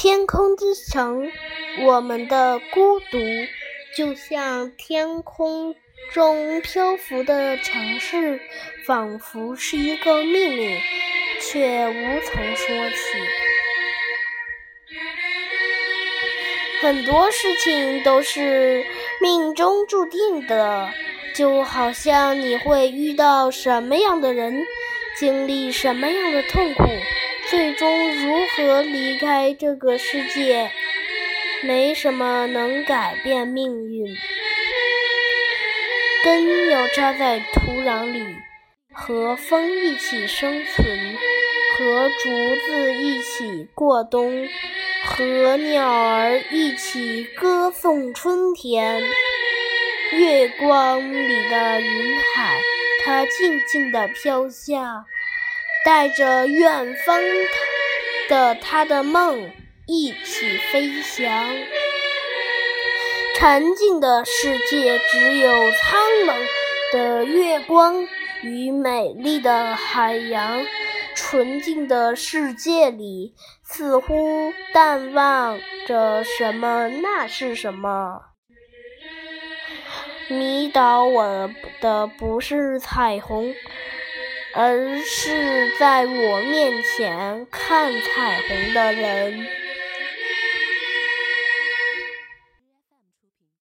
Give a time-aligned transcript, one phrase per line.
[0.00, 1.28] 天空之城，
[1.80, 3.18] 我们的孤独
[3.96, 5.74] 就像天空
[6.12, 8.38] 中漂浮的城市，
[8.86, 10.78] 仿佛是一个秘密，
[11.40, 12.96] 却无从说起。
[16.80, 18.86] 很多事情都是
[19.20, 20.88] 命中注定的，
[21.34, 24.64] 就好像你会遇到什么样的人，
[25.18, 26.84] 经历什么样的痛苦。
[27.50, 30.70] 最终如何离开这个世界？
[31.62, 34.14] 没什么能改变命运。
[36.22, 38.22] 根要扎在土壤里，
[38.92, 40.86] 和风一起生存，
[41.76, 42.28] 和竹
[42.66, 44.46] 子一起过冬，
[45.04, 49.02] 和鸟儿一起歌颂春天。
[50.12, 52.60] 月光里的云海，
[53.04, 55.06] 它静静地飘下。
[55.88, 57.18] 带着远方
[58.28, 59.50] 的他的梦
[59.86, 61.48] 一起飞翔，
[63.34, 66.36] 沉静的世界只有苍冷
[66.92, 68.06] 的月光
[68.42, 70.62] 与美丽的海洋。
[71.14, 78.20] 纯净的世界里，似乎淡忘着什么，那是什么？
[80.28, 81.50] 迷倒我
[81.80, 83.54] 的不是彩虹。
[84.60, 89.46] 而是在我面前看彩虹的人。